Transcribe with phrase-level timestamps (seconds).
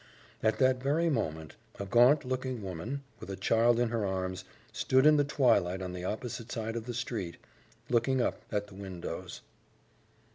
[0.41, 4.43] At that very moment a gaunt looking woman, with a child in her arms,
[4.73, 7.37] stood in the twilight on the opposite side of the street,
[7.87, 9.41] looking up at the windows.